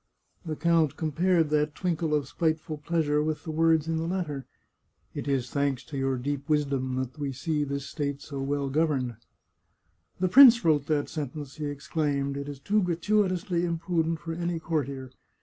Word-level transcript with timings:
The 0.43 0.55
count 0.55 0.97
compared 0.97 1.51
that 1.51 1.75
twinkle 1.75 2.15
of 2.15 2.27
spiteful 2.27 2.79
pleasure 2.79 3.21
with 3.21 3.43
the 3.43 3.51
words 3.51 3.87
in 3.87 3.97
the 3.97 4.07
letter," 4.07 4.47
It 5.13 5.27
is 5.27 5.51
thanks 5.51 5.83
to 5.83 5.95
your 5.95 6.17
deep 6.17 6.47
wsdom 6.47 6.95
that 6.97 7.19
we 7.19 7.31
see 7.31 7.63
this 7.63 7.85
state 7.85 8.19
so 8.19 8.41
well 8.41 8.71
governed"" 8.71 9.17
The 10.19 10.27
prince 10.27 10.65
wrote 10.65 10.87
that 10.87 11.07
sentence!" 11.07 11.57
he 11.57 11.65
exclaimed." 11.67 12.35
It 12.35 12.49
is 12.49 12.59
too 12.59 12.81
gratuitously 12.81 13.63
imprudent 13.63 14.19
for 14.21 14.33
any 14.33 14.57
courtier. 14.59 15.11